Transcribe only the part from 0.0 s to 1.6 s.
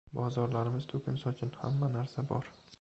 Bozorlarimiz to‘kin-sochin,